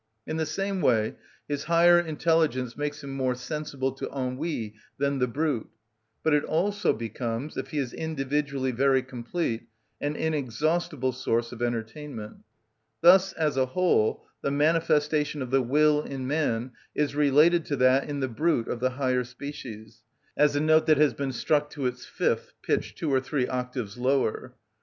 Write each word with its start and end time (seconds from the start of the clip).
In 0.25 0.37
the 0.37 0.47
same 0.47 0.81
way 0.81 1.13
his 1.47 1.65
higher 1.65 1.99
intelligence 1.99 2.75
makes 2.75 3.03
him 3.03 3.11
more 3.11 3.35
sensible 3.35 3.91
to 3.91 4.09
ennui 4.09 4.73
than 4.97 5.19
the 5.19 5.27
brute; 5.27 5.69
but 6.23 6.33
it 6.33 6.43
also 6.43 6.91
becomes, 6.91 7.55
if 7.55 7.67
he 7.67 7.77
is 7.77 7.93
individually 7.93 8.71
very 8.71 9.03
complete, 9.03 9.67
an 10.01 10.15
inexhaustible 10.15 11.11
source 11.11 11.51
of 11.51 11.61
entertainment. 11.61 12.37
Thus, 13.01 13.31
as 13.33 13.57
a 13.57 13.67
whole, 13.67 14.25
the 14.41 14.49
manifestation 14.49 15.39
of 15.43 15.51
the 15.51 15.61
will 15.61 16.01
in 16.01 16.25
man 16.25 16.71
is 16.95 17.13
related 17.15 17.63
to 17.65 17.75
that 17.75 18.09
in 18.09 18.21
the 18.21 18.27
brute 18.27 18.67
of 18.67 18.79
the 18.79 18.89
higher 18.97 19.23
species, 19.23 20.01
as 20.35 20.55
a 20.55 20.59
note 20.61 20.87
that 20.87 20.97
has 20.97 21.13
been 21.13 21.31
struck 21.31 21.69
to 21.69 21.85
its 21.85 22.07
fifth 22.07 22.53
pitched 22.63 22.97
two 22.97 23.13
or 23.13 23.19
three 23.19 23.45
octaves 23.47 23.99
lower. 23.99 24.55